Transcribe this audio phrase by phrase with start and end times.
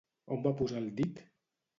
[0.35, 1.21] On va posar el dit?